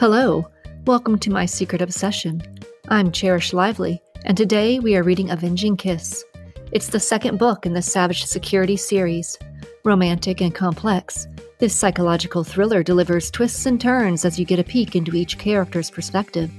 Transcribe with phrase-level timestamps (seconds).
[0.00, 0.48] Hello,
[0.86, 2.42] welcome to my secret obsession.
[2.88, 6.24] I'm Cherish Lively, and today we are reading Avenging Kiss.
[6.72, 9.36] It's the second book in the Savage Security series.
[9.84, 11.26] Romantic and complex,
[11.58, 15.90] this psychological thriller delivers twists and turns as you get a peek into each character's
[15.90, 16.50] perspective.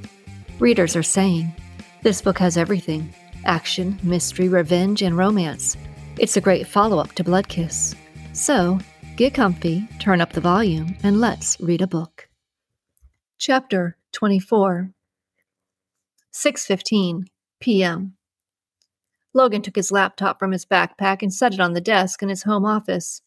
[0.59, 1.51] Readers are saying,
[2.03, 3.11] This book has everything
[3.45, 5.77] action, mystery, revenge, and romance.
[6.19, 7.95] It's a great follow up to Blood Kiss.
[8.33, 8.77] So,
[9.15, 12.27] get comfy, turn up the volume, and let's read a book.
[13.41, 14.91] Chapter 24
[16.31, 17.23] 6:15
[17.59, 18.14] p.m.
[19.34, 22.44] Logan took his laptop from his backpack and set it on the desk in his
[22.44, 23.23] home office.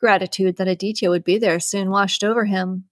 [0.00, 2.86] Gratitude that Aditya would be there soon washed over him.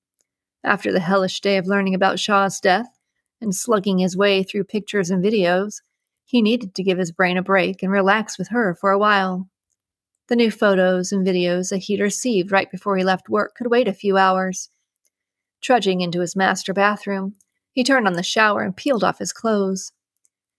[0.62, 3.00] After the hellish day of learning about Shaw's death
[3.40, 5.82] and slugging his way through pictures and videos,
[6.24, 9.48] he needed to give his brain a break and relax with her for a while.
[10.28, 13.88] The new photos and videos that he'd received right before he left work could wait
[13.88, 14.70] a few hours.
[15.64, 17.36] Trudging into his master bathroom,
[17.72, 19.92] he turned on the shower and peeled off his clothes.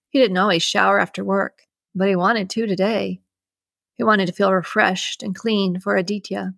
[0.10, 1.62] He didn't always shower after work,
[1.94, 3.22] but he wanted to today.
[3.94, 6.56] He wanted to feel refreshed and clean for Aditya.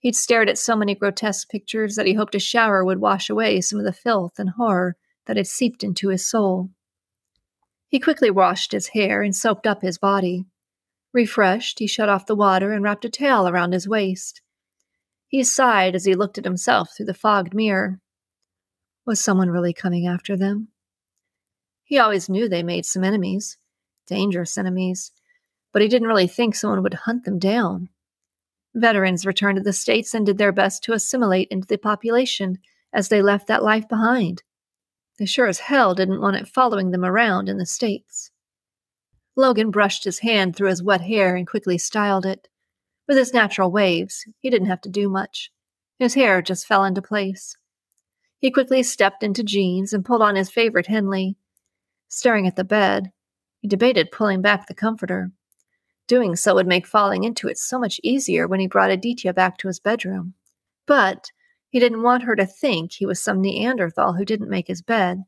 [0.00, 3.62] He'd stared at so many grotesque pictures that he hoped a shower would wash away
[3.62, 6.68] some of the filth and horror that had seeped into his soul.
[7.88, 10.44] He quickly washed his hair and soaped up his body.
[11.14, 14.42] Refreshed, he shut off the water and wrapped a towel around his waist.
[15.32, 18.00] He sighed as he looked at himself through the fogged mirror.
[19.06, 20.68] Was someone really coming after them?
[21.84, 23.56] He always knew they made some enemies,
[24.06, 25.10] dangerous enemies,
[25.72, 27.88] but he didn't really think someone would hunt them down.
[28.74, 32.58] Veterans returned to the States and did their best to assimilate into the population
[32.92, 34.42] as they left that life behind.
[35.18, 38.30] They sure as hell didn't want it following them around in the States.
[39.34, 42.48] Logan brushed his hand through his wet hair and quickly styled it.
[43.08, 45.50] With his natural waves, he didn't have to do much.
[45.98, 47.56] His hair just fell into place.
[48.38, 51.36] He quickly stepped into jeans and pulled on his favorite Henley.
[52.08, 53.12] Staring at the bed,
[53.60, 55.30] he debated pulling back the comforter.
[56.08, 59.58] Doing so would make falling into it so much easier when he brought Aditya back
[59.58, 60.34] to his bedroom.
[60.86, 61.30] But
[61.70, 65.22] he didn't want her to think he was some Neanderthal who didn't make his bed.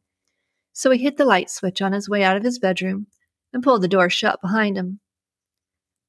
[0.72, 3.06] So he hit the light switch on his way out of his bedroom
[3.52, 5.00] and pulled the door shut behind him.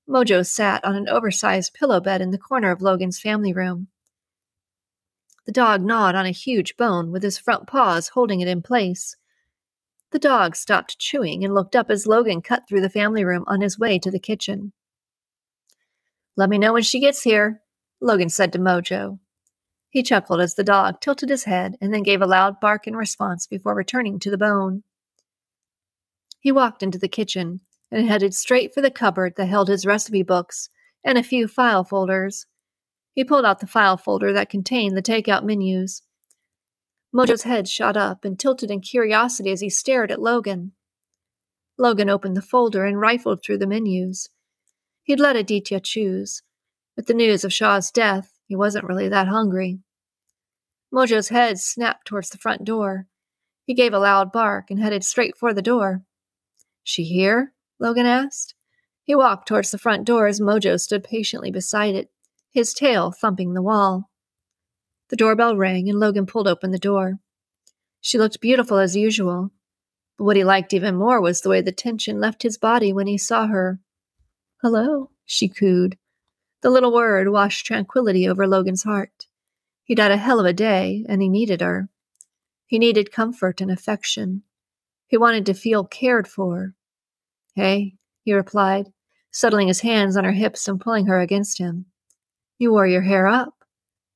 [0.07, 3.87] Mojo sat on an oversized pillow bed in the corner of Logan's family room.
[5.45, 9.15] The dog gnawed on a huge bone with his front paws holding it in place.
[10.11, 13.61] The dog stopped chewing and looked up as Logan cut through the family room on
[13.61, 14.73] his way to the kitchen.
[16.35, 17.61] Let me know when she gets here,
[17.99, 19.19] Logan said to Mojo.
[19.89, 22.95] He chuckled as the dog tilted his head and then gave a loud bark in
[22.95, 24.83] response before returning to the bone.
[26.39, 27.61] He walked into the kitchen
[27.91, 30.69] and headed straight for the cupboard that held his recipe books
[31.03, 32.45] and a few file folders.
[33.13, 36.01] He pulled out the file folder that contained the takeout menus.
[37.13, 40.73] Mojo's head shot up and tilted in curiosity as he stared at Logan.
[41.77, 44.29] Logan opened the folder and rifled through the menus.
[45.03, 46.41] He'd let Aditya choose.
[46.97, 49.79] With the news of Shaw's death, he wasn't really that hungry.
[50.91, 53.07] Mojo's head snapped towards the front door.
[53.65, 56.03] He gave a loud bark and headed straight for the door.
[56.83, 57.53] She here?
[57.79, 58.55] Logan asked.
[59.03, 62.09] He walked towards the front door as Mojo stood patiently beside it,
[62.51, 64.09] his tail thumping the wall.
[65.09, 67.19] The doorbell rang and Logan pulled open the door.
[68.01, 69.51] She looked beautiful as usual,
[70.17, 73.07] but what he liked even more was the way the tension left his body when
[73.07, 73.79] he saw her.
[74.61, 75.97] Hello, she cooed.
[76.61, 79.27] The little word washed tranquility over Logan's heart.
[79.83, 81.89] He'd had a hell of a day, and he needed her.
[82.65, 84.43] He needed comfort and affection.
[85.05, 86.73] He wanted to feel cared for.
[87.55, 88.91] Hey, he replied,
[89.31, 91.85] settling his hands on her hips and pulling her against him.
[92.57, 93.53] You wore your hair up,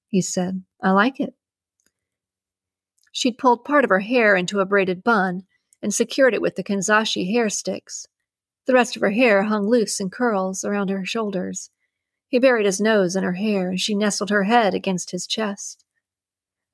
[0.07, 0.63] he said.
[0.81, 1.33] I like it.
[3.11, 5.43] She'd pulled part of her hair into a braided bun
[5.81, 8.07] and secured it with the Kanzashi hair sticks.
[8.65, 11.71] The rest of her hair hung loose in curls around her shoulders.
[12.27, 15.85] He buried his nose in her hair, and she nestled her head against his chest.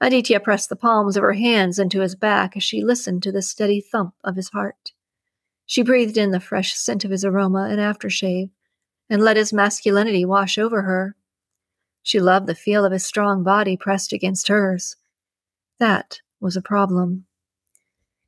[0.01, 3.41] Aditya pressed the palms of her hands into his back as she listened to the
[3.41, 4.91] steady thump of his heart.
[5.65, 8.49] She breathed in the fresh scent of his aroma and aftershave,
[9.09, 11.15] and let his masculinity wash over her.
[12.03, 14.95] She loved the feel of his strong body pressed against hers.
[15.79, 17.25] That was a problem.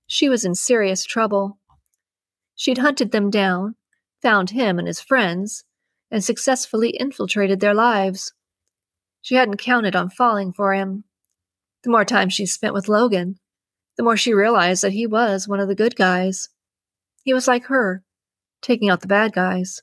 [0.07, 1.59] She was in serious trouble.
[2.55, 3.75] She'd hunted them down,
[4.21, 5.63] found him and his friends,
[6.09, 8.33] and successfully infiltrated their lives.
[9.21, 11.03] She hadn't counted on falling for him.
[11.83, 13.37] The more time she spent with Logan,
[13.97, 16.49] the more she realized that he was one of the good guys.
[17.27, 18.05] He was like her,
[18.61, 19.81] taking out the bad guys.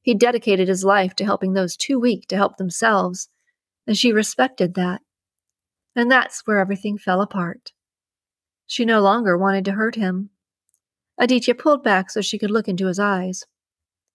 [0.00, 3.28] He dedicated his life to helping those too weak to help themselves,
[3.86, 5.02] and she respected that.
[5.94, 7.72] And that's where everything fell apart.
[8.66, 10.30] She no longer wanted to hurt him.
[11.18, 13.44] Aditya pulled back so she could look into his eyes.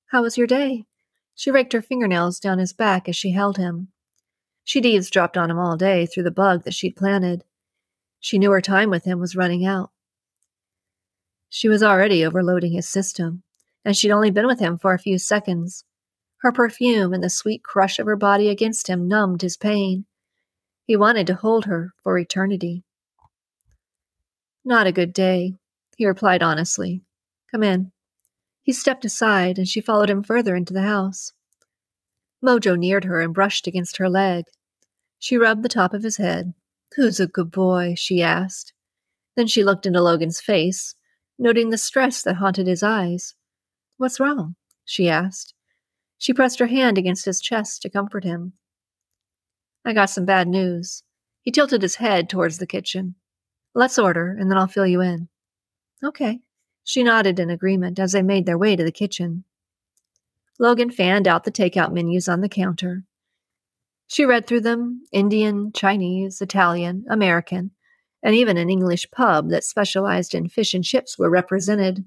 [0.07, 0.86] How was your day?
[1.36, 3.89] She raked her fingernails down his back as she held him.
[4.63, 7.44] She'd eavesdropped on him all day through the bug that she'd planted.
[8.19, 9.92] She knew her time with him was running out.
[11.50, 13.44] She was already overloading his system,
[13.86, 15.86] and she'd only been with him for a few seconds.
[16.42, 20.06] Her perfume and the sweet crush of her body against him numbed his pain.
[20.86, 22.84] He wanted to hold her for eternity.
[24.64, 25.56] Not a good day,
[25.98, 27.02] he replied honestly.
[27.52, 27.92] Come in.
[28.62, 31.32] He stepped aside, and she followed him further into the house.
[32.44, 34.46] Mojo neared her and brushed against her leg.
[35.20, 36.54] She rubbed the top of his head.
[36.96, 37.96] Who's a good boy?
[37.98, 38.74] she asked.
[39.36, 40.96] Then she looked into Logan's face,
[41.39, 43.36] noting the stress that haunted his eyes.
[43.98, 44.56] What's wrong?
[44.86, 45.54] she asked.
[46.18, 48.54] She pressed her hand against his chest to comfort him.
[49.86, 51.04] I got some bad news.
[51.42, 53.16] He tilted his head towards the kitchen.
[53.74, 55.30] Let's order, and then I'll fill you in.
[56.04, 56.42] Okay.
[56.84, 59.44] She nodded in agreement as they made their way to the kitchen.
[60.60, 63.04] Logan fanned out the takeout menus on the counter.
[64.07, 67.72] She read through them Indian, Chinese, Italian, American,
[68.28, 72.04] and even an English pub that specialized in fish and chips were represented.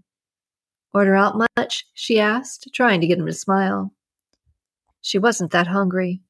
[0.93, 1.87] Order out much?
[1.95, 3.95] she asked, trying to get him to smile.
[5.01, 6.21] She wasn't that hungry.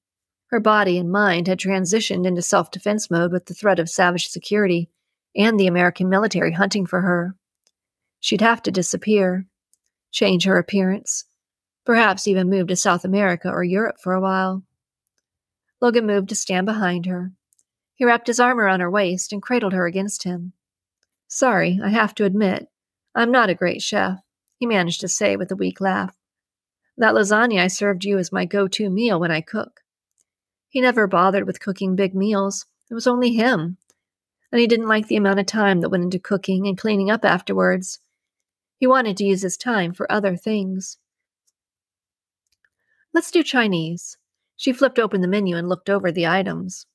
[0.47, 4.29] Her body and mind had transitioned into self defense mode with the threat of savage
[4.29, 4.91] security
[5.35, 7.35] and the American military hunting for her.
[8.21, 9.49] She'd have to disappear,
[10.13, 11.25] change her appearance,
[11.85, 14.63] perhaps even move to South America or Europe for a while.
[15.81, 17.33] Logan moved to stand behind her.
[18.01, 20.55] He wrapped his arm around her waist and cradled her against him.
[21.29, 22.69] Sorry, I have to admit,
[23.15, 24.21] I'm not a great chef,
[24.57, 26.17] he managed to say with a weak laugh.
[26.97, 29.83] That lasagna I served you is my go to meal when I cook.
[30.71, 32.65] He never bothered with cooking big meals.
[32.91, 33.77] It was only him.
[34.51, 37.23] And he didn't like the amount of time that went into cooking and cleaning up
[37.23, 37.99] afterwards.
[38.79, 40.97] He wanted to use his time for other things.
[43.13, 44.17] Let's do Chinese.
[44.57, 46.87] She flipped open the menu and looked over the items.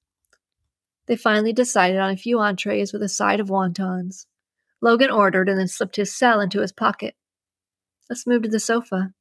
[1.08, 4.26] They finally decided on a few entrees with a side of wontons.
[4.82, 7.16] Logan ordered and then slipped his cell into his pocket.
[8.10, 9.14] Let's move to the sofa.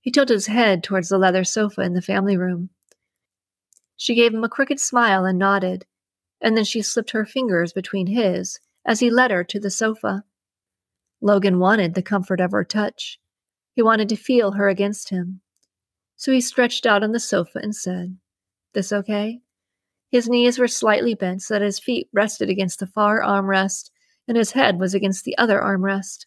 [0.00, 2.70] He tilted his head towards the leather sofa in the family room.
[3.96, 5.84] She gave him a crooked smile and nodded,
[6.40, 10.24] and then she slipped her fingers between his as he led her to the sofa.
[11.20, 13.20] Logan wanted the comfort of her touch.
[13.74, 15.42] He wanted to feel her against him.
[16.16, 18.16] So he stretched out on the sofa and said,
[18.72, 19.40] This okay?
[20.10, 23.90] His knees were slightly bent so that his feet rested against the far armrest
[24.26, 26.26] and his head was against the other armrest.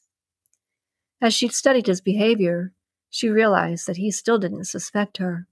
[1.22, 2.74] As she studied his behavior,
[3.10, 5.48] she realized that he still didn't suspect her.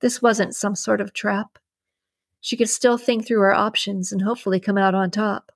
[0.00, 1.58] This wasn't some sort of trap.
[2.40, 5.52] She could still think through her options and hopefully come out on top.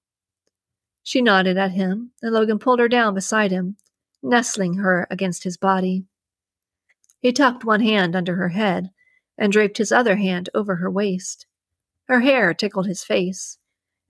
[1.02, 3.76] She nodded at him, and Logan pulled her down beside him,
[4.22, 6.04] nestling her against his body.
[7.20, 8.90] He tucked one hand under her head
[9.38, 11.46] and draped his other hand over her waist.
[12.08, 13.58] Her hair tickled his face,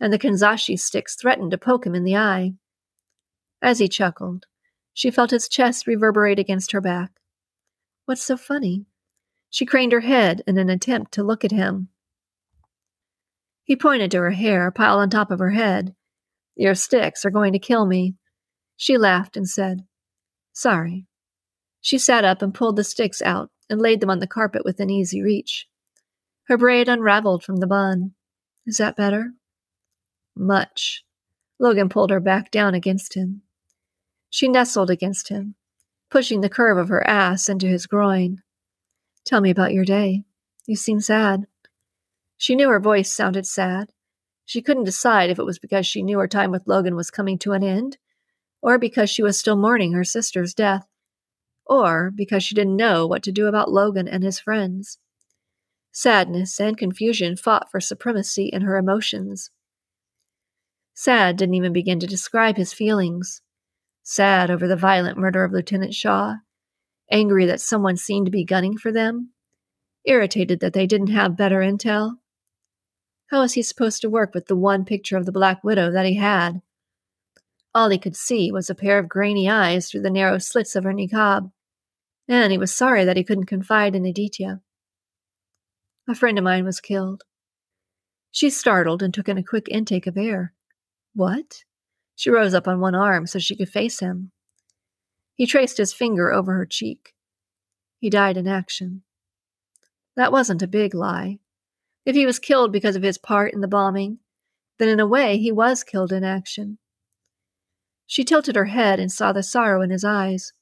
[0.01, 2.55] and the kanzashi sticks threatened to poke him in the eye.
[3.61, 4.47] As he chuckled,
[4.93, 7.13] she felt his chest reverberate against her back.
[8.05, 8.87] What's so funny?
[9.49, 11.89] She craned her head in an attempt to look at him.
[13.65, 15.95] He pointed to her hair piled on top of her head.
[16.57, 18.17] Your sticks are going to kill me.
[18.77, 19.85] She laughed and said,
[20.53, 21.07] Sorry.
[21.81, 24.91] She sat up and pulled the sticks out and laid them on the carpet within
[24.91, 25.67] easy reach.
[26.53, 28.13] Her braid unraveled from the bun.
[28.67, 29.33] Is that better?
[30.37, 31.03] Much.
[31.59, 33.41] Logan pulled her back down against him.
[34.29, 35.55] She nestled against him,
[36.11, 38.43] pushing the curve of her ass into his groin.
[39.25, 40.25] Tell me about your day.
[40.67, 41.47] You seem sad.
[42.37, 43.95] She knew her voice sounded sad.
[44.45, 47.39] She couldn't decide if it was because she knew her time with Logan was coming
[47.39, 47.97] to an end,
[48.61, 50.87] or because she was still mourning her sister's death
[51.65, 54.99] or because she didn't know what to do about Logan and his friends.
[55.95, 59.51] Sadness and confusion fought for supremacy in her emotions.
[60.95, 63.43] Sad didn't even begin to describe his feelings.
[64.03, 66.37] Sad over the violent murder of Lieutenant Shaw,
[67.11, 69.33] angry that someone seemed to be gunning for them,
[70.07, 72.15] irritated that they didn't have better intel.
[73.27, 76.07] How was he supposed to work with the one picture of the Black Widow that
[76.07, 76.63] he had?
[77.75, 80.85] All he could see was a pair of grainy eyes through the narrow slits of
[80.85, 81.53] her niqab,
[82.29, 84.63] and he was sorry that he couldn't confide in Aditya.
[86.09, 87.23] A friend of mine was killed.
[88.31, 90.53] She startled and took in a quick intake of air.
[91.15, 91.65] What?
[92.17, 94.33] She rose up on one arm so she could face him.
[95.35, 97.15] He traced his finger over her cheek.
[97.99, 99.03] He died in action.
[100.17, 101.39] That wasn't a big lie.
[102.05, 104.19] If he was killed because of his part in the bombing,
[104.79, 106.79] then in a way he was killed in action.
[108.07, 110.53] She tilted her head and saw the sorrow in his eyes.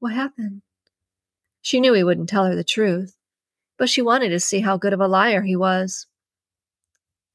[0.00, 0.62] What happened?
[1.62, 3.17] She knew he wouldn't tell her the truth,
[3.78, 6.06] but she wanted to see how good of a liar he was.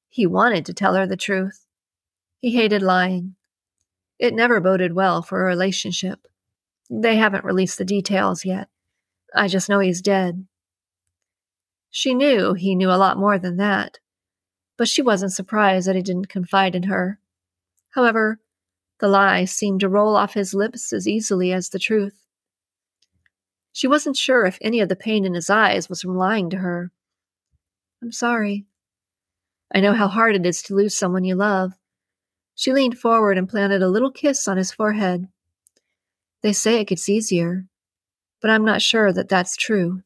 [0.09, 1.65] He wanted to tell her the truth.
[2.39, 3.35] He hated lying.
[4.19, 6.27] It never boded well for a relationship.
[6.89, 8.67] They haven't released the details yet.
[9.33, 10.45] I just know he's dead.
[11.89, 13.99] She knew he knew a lot more than that,
[14.77, 17.19] but she wasn't surprised that he didn't confide in her.
[17.91, 18.39] However,
[18.99, 22.22] the lie seemed to roll off his lips as easily as the truth.
[23.73, 26.57] She wasn't sure if any of the pain in his eyes was from lying to
[26.57, 26.91] her.
[28.01, 28.65] I'm sorry.
[29.73, 31.73] I know how hard it is to lose someone you love.
[32.53, 35.27] She leaned forward and planted a little kiss on his forehead.
[36.43, 37.65] They say it gets easier,
[38.41, 40.03] but I'm not sure that that's true.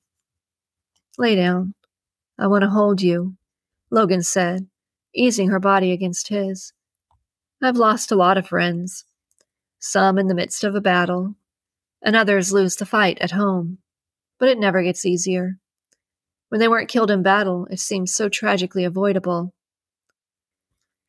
[1.17, 1.73] Lay down.
[2.39, 3.35] I want to hold you,
[3.89, 4.67] Logan said,
[5.13, 6.71] easing her body against his.
[7.61, 9.03] I've lost a lot of friends,
[9.79, 11.35] some in the midst of a battle,
[12.01, 13.79] and others lose the fight at home.
[14.39, 15.57] But it never gets easier.
[16.49, 19.53] When they weren't killed in battle, it seemed so tragically avoidable.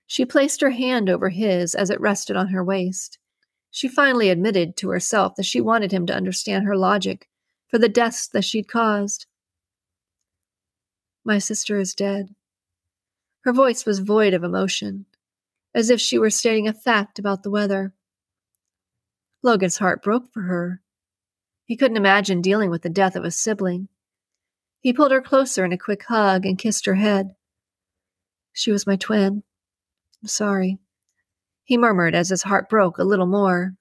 [0.07, 3.19] She placed her hand over his as it rested on her waist.
[3.71, 7.29] She finally admitted to herself that she wanted him to understand her logic
[7.69, 9.27] for the deaths that she'd caused.
[11.25, 12.35] My sister is dead.
[13.43, 15.05] Her voice was void of emotion,
[15.75, 17.93] as if she were stating a fact about the weather.
[19.43, 20.81] Logan's heart broke for her.
[21.65, 23.89] He couldn't imagine dealing with the death of a sibling.
[24.81, 27.35] He pulled her closer in a quick hug and kissed her head.
[28.53, 29.43] She was my twin.
[30.23, 30.79] I'm sorry.
[31.65, 33.75] He murmured as his heart broke a little more.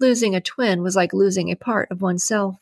[0.00, 2.56] Losing a twin was like losing a part of oneself.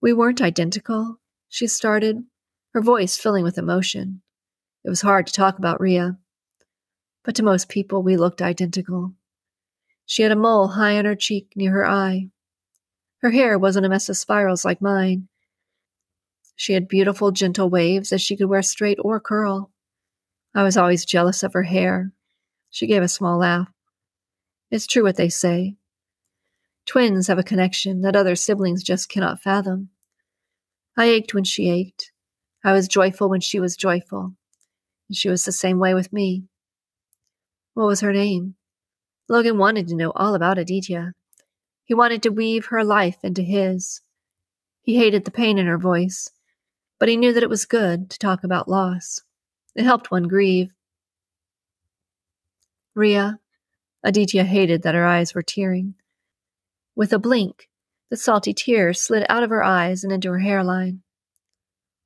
[0.00, 2.24] We weren't identical, she started,
[2.72, 4.22] her voice filling with emotion.
[4.84, 6.18] It was hard to talk about Ria.
[7.24, 9.14] But to most people, we looked identical.
[10.06, 12.30] She had a mole high on her cheek near her eye.
[13.18, 15.28] Her hair wasn't a mess of spirals like mine.
[16.54, 19.70] She had beautiful, gentle waves that she could wear straight or curl.
[20.54, 22.12] I was always jealous of her hair.
[22.70, 23.68] She gave a small laugh.
[24.70, 25.76] It's true what they say.
[26.86, 29.90] Twins have a connection that other siblings just cannot fathom.
[30.96, 32.12] I ached when she ached.
[32.64, 34.34] I was joyful when she was joyful,
[35.08, 36.44] and she was the same way with me.
[37.74, 38.55] What was her name?
[39.28, 41.12] Logan wanted to know all about Aditya.
[41.84, 44.00] He wanted to weave her life into his.
[44.82, 46.30] He hated the pain in her voice,
[46.98, 49.22] but he knew that it was good to talk about loss.
[49.74, 50.72] It helped one grieve.
[52.94, 53.40] Ria,
[54.02, 55.94] Aditya hated that her eyes were tearing.
[56.94, 57.68] With a blink,
[58.08, 61.02] the salty tears slid out of her eyes and into her hairline.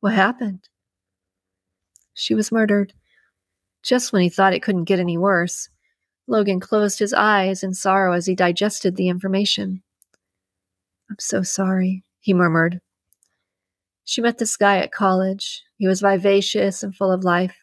[0.01, 0.69] What happened?
[2.15, 2.95] She was murdered.
[3.83, 5.69] Just when he thought it couldn't get any worse,
[6.31, 9.83] Logan closed his eyes in sorrow as he digested the information.
[11.11, 12.81] I'm so sorry, he murmured.
[14.05, 15.65] She met this guy at college.
[15.77, 17.57] He was vivacious and full of life.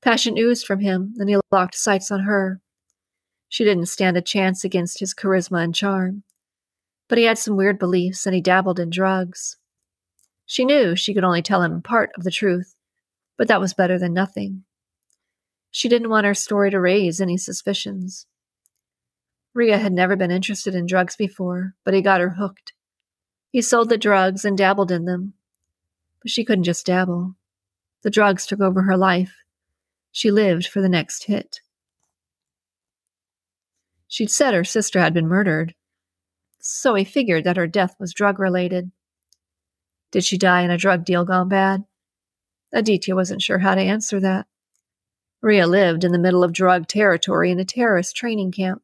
[0.00, 2.60] Passion oozed from him, and he locked sights on her.
[3.48, 6.22] She didn't stand a chance against his charisma and charm.
[7.08, 9.56] But he had some weird beliefs, and he dabbled in drugs.
[10.46, 12.76] She knew she could only tell him part of the truth,
[13.36, 14.62] but that was better than nothing.
[15.78, 18.26] She didn't want her story to raise any suspicions.
[19.54, 22.72] Ria had never been interested in drugs before, but he got her hooked.
[23.52, 25.34] He sold the drugs and dabbled in them.
[26.20, 27.36] But she couldn't just dabble.
[28.02, 29.36] The drugs took over her life.
[30.10, 31.60] She lived for the next hit.
[34.08, 35.76] She'd said her sister had been murdered,
[36.58, 38.90] so he figured that her death was drug related.
[40.10, 41.84] Did she die in a drug deal gone bad?
[42.72, 44.48] Aditya wasn't sure how to answer that.
[45.40, 48.82] Ria lived in the middle of drug territory in a terrorist training camp.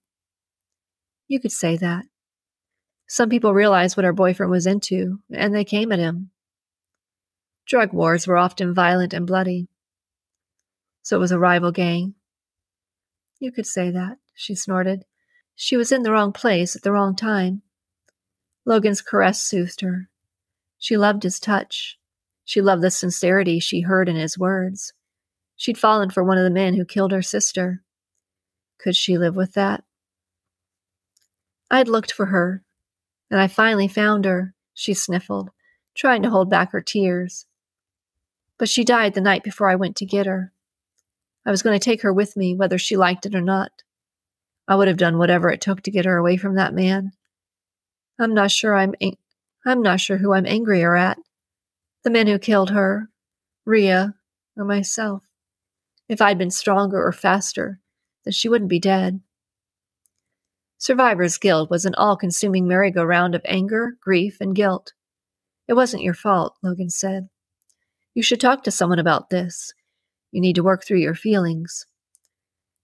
[1.27, 2.05] You could say that.
[3.07, 6.31] Some people realized what her boyfriend was into, and they came at him.
[7.67, 9.69] Drug wars were often violent and bloody.
[11.03, 12.15] So it was a rival gang.
[13.41, 15.05] You could say that, she snorted.
[15.55, 17.63] She was in the wrong place at the wrong time.
[18.65, 20.09] Logan's caress soothed her.
[20.79, 21.99] She loved his touch.
[22.45, 24.93] She loved the sincerity she heard in his words.
[25.57, 27.83] She'd fallen for one of the men who killed her sister.
[28.79, 29.85] Could she live with that?
[31.71, 32.63] I'd looked for her,
[33.31, 35.51] and I finally found her, she sniffled,
[35.95, 37.47] trying to hold back her tears.
[38.59, 40.53] But she died the night before I went to get her.
[41.47, 43.71] I was going to take her with me, whether she liked it or not.
[44.67, 47.13] I would have done whatever it took to get her away from that man.
[48.19, 48.95] I'm not sure I'm
[49.67, 51.19] I'm not sure who I'm angrier at.
[52.03, 53.09] The men who killed her,
[53.65, 54.15] Ria,
[54.57, 55.25] or myself.
[56.09, 57.81] If I'd been stronger or faster,
[58.25, 59.21] then she wouldn't be dead.
[60.79, 64.93] Survivor's guilt was an all consuming merry go round of anger, grief, and guilt.
[65.67, 67.29] It wasn't your fault, Logan said.
[68.13, 69.73] You should talk to someone about this.
[70.31, 71.87] You need to work through your feelings.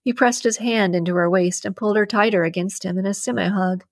[0.02, 3.12] He pressed his hand into her waist and pulled her tighter against him in a
[3.12, 3.84] semi hug.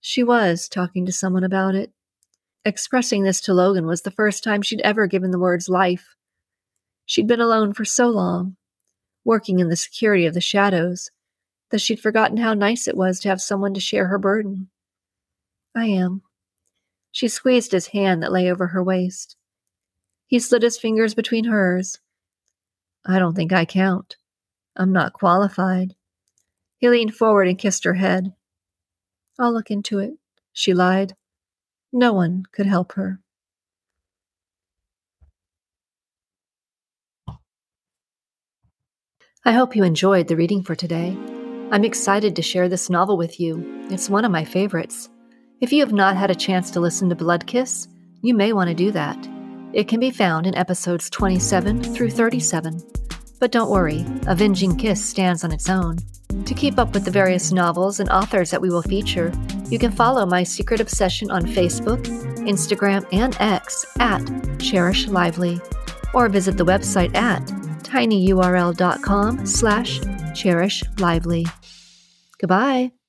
[0.00, 1.92] She was talking to someone about it.
[2.64, 6.14] Expressing this to Logan was the first time she'd ever given the words life.
[7.06, 8.56] She'd been alone for so long,
[9.24, 11.10] working in the security of the shadows,
[11.70, 14.68] that she'd forgotten how nice it was to have someone to share her burden.
[15.74, 16.22] I am.
[17.10, 19.36] She squeezed his hand that lay over her waist.
[20.26, 21.98] He slid his fingers between hers.
[23.04, 24.16] I don't think I count.
[24.76, 25.94] I'm not qualified.
[26.78, 28.32] He leaned forward and kissed her head.
[29.38, 30.14] I'll look into it,
[30.52, 31.14] she lied.
[31.92, 33.20] No one could help her.
[39.46, 41.14] I hope you enjoyed the reading for today.
[41.70, 43.86] I'm excited to share this novel with you.
[43.90, 45.10] It's one of my favorites.
[45.60, 47.86] If you have not had a chance to listen to Blood Kiss,
[48.22, 49.18] you may want to do that.
[49.74, 52.80] It can be found in episodes 27 through 37.
[53.38, 55.98] But don't worry, Avenging Kiss stands on its own.
[56.46, 59.30] To keep up with the various novels and authors that we will feature,
[59.68, 62.02] you can follow my secret obsession on Facebook,
[62.48, 64.24] Instagram, and X at
[64.58, 65.60] Cherish Lively,
[66.14, 67.46] or visit the website at
[67.94, 70.00] tinyurl.com slash
[70.34, 71.48] cherishLively.
[72.38, 73.03] Goodbye.